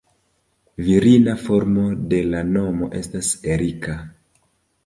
Virina 0.85 1.35
formo 1.43 1.85
de 2.13 2.23
la 2.31 2.41
nomo 2.57 2.91
estas 3.01 3.31
Erika. 3.57 3.99